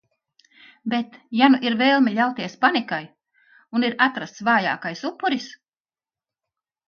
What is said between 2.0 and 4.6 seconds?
ļauties panikai... un ir atrasts